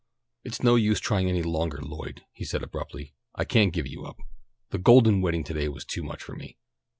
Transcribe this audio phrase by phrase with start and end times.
[0.43, 3.13] "It's no use trying any longer, Lloyd," he said abruptly.
[3.35, 4.17] "I can't give you up.
[4.71, 6.57] The golden wedding to day was too much for me."